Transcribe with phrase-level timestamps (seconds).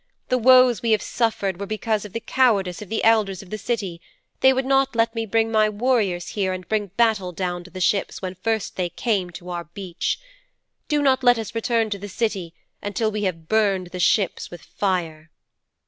[0.29, 3.59] The woes we have suffered were because of the cowardice of the elders of the
[3.59, 4.01] City
[4.39, 7.79] they would not let me bring my warriors here and bring battle down to the
[7.79, 10.19] ships when first they came to our beach.
[10.87, 14.63] Do not let us return to the City until we have burned the ships with
[14.63, 15.29] fire."'